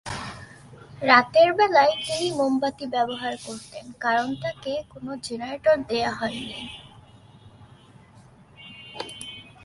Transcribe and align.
রাতের 1.01 1.49
বেলায় 1.53 1.93
তিনি 2.05 2.27
মোমবাতি 2.31 2.85
ব্যবহার 2.85 3.33
করতেন 3.45 3.85
কারণ 3.99 4.27
তাকে 4.35 4.73
কোনো 4.89 5.11
জেনারেটর 5.25 5.77
দেয়া 5.89 6.11
হয়নি। 6.11 6.61